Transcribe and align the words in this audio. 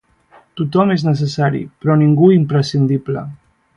Tothom 0.61 0.93
és 0.93 1.03
necessari, 1.09 1.61
però 1.83 1.99
ningú 2.05 2.31
imprescindible. 2.39 3.29